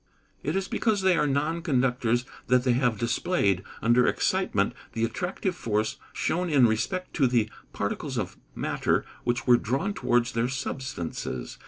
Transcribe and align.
_It 0.41 0.55
is 0.55 0.67
because 0.67 1.01
they 1.01 1.15
are 1.15 1.27
non 1.27 1.61
conductors 1.61 2.25
that 2.47 2.63
they 2.63 2.73
have 2.73 2.97
displayed, 2.97 3.63
under 3.83 4.07
excitement, 4.07 4.73
the 4.93 5.03
attractive 5.05 5.55
force 5.55 5.97
shown 6.11 6.49
in 6.49 6.65
respect 6.65 7.13
to 7.17 7.27
the 7.27 7.51
particles 7.71 8.17
of 8.17 8.35
matter 8.55 9.05
which 9.25 9.45
were 9.45 9.57
drawn 9.57 9.93
towards 9.93 10.31
their 10.31 10.49
substances. 10.49 11.59